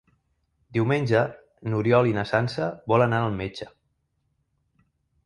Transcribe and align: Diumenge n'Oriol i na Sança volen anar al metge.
Diumenge 0.77 1.19
n'Oriol 1.73 2.09
i 2.11 2.15
na 2.19 2.23
Sança 2.31 2.71
volen 2.93 3.13
anar 3.15 3.21
al 3.29 3.37
metge. 3.43 3.69